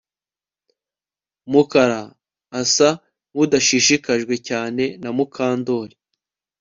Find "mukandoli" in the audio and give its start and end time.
5.17-5.95